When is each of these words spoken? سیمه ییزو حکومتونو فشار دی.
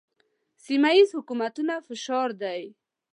سیمه 0.65 0.91
ییزو 0.95 1.17
حکومتونو 1.21 1.75
فشار 1.87 2.29
دی. 2.41 2.61